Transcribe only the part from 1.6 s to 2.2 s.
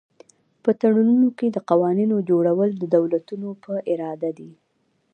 قوانینو